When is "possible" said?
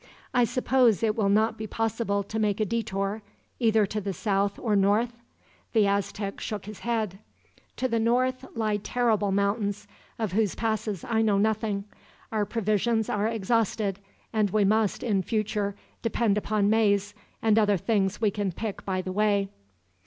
1.67-2.23